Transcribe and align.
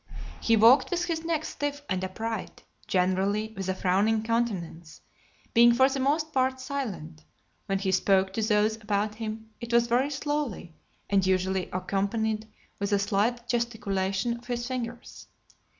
He 0.41 0.57
walked 0.57 0.89
with 0.89 1.05
his 1.05 1.23
neck 1.23 1.45
stiff 1.45 1.83
and 1.87 2.03
upright: 2.03 2.63
generally 2.87 3.53
with 3.55 3.69
a 3.69 3.75
frowning 3.75 4.23
countenance, 4.23 4.99
being 5.53 5.73
for 5.73 5.87
the 5.87 5.99
most 5.99 6.33
part 6.33 6.59
silent: 6.59 7.23
when 7.67 7.77
he 7.77 7.91
spoke 7.91 8.33
to 8.33 8.41
those 8.41 8.77
about 8.77 9.13
him, 9.13 9.51
it 9.59 9.71
was 9.71 9.85
very 9.85 10.09
slowly, 10.09 10.73
and 11.07 11.23
usually 11.27 11.69
accompanied 11.71 12.47
with 12.79 12.91
a 12.91 12.97
slight 12.97 13.47
gesticulation 13.47 14.35
of 14.39 14.47
his 14.47 14.65
fingers. 14.67 15.27